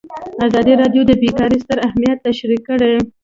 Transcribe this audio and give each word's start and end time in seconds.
ازادي 0.47 0.73
راډیو 0.81 1.01
د 1.07 1.11
بیکاري 1.21 1.57
ستر 1.63 1.77
اهميت 1.87 2.17
تشریح 2.27 2.59
کړی. 2.67 2.93